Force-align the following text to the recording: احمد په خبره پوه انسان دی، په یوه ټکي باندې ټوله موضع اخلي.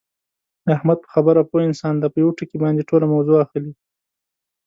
احمد 0.75 0.97
په 1.03 1.07
خبره 1.13 1.41
پوه 1.49 1.61
انسان 1.69 1.93
دی، 1.97 2.07
په 2.13 2.17
یوه 2.23 2.35
ټکي 2.37 2.57
باندې 2.63 2.87
ټوله 2.89 3.05
موضع 3.13 3.33
اخلي. 3.45 3.71